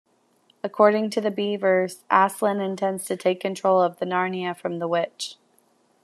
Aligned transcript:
According 0.63 1.11
to 1.11 1.21
the 1.21 1.29
beavers, 1.29 2.03
Aslan 2.09 2.59
intends 2.59 3.05
to 3.05 3.15
take 3.15 3.39
control 3.39 3.83
of 3.83 3.99
Narnia 3.99 4.57
from 4.57 4.79
the 4.79 4.87
Witch. 4.87 5.35